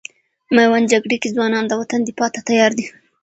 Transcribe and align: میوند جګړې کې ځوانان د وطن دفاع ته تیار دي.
میوند 0.55 0.89
جګړې 0.91 1.17
کې 1.21 1.29
ځوانان 1.35 1.65
د 1.67 1.71
وطن 1.81 1.99
دفاع 2.07 2.29
ته 2.35 2.39
تیار 2.49 2.71
دي. 2.77 2.85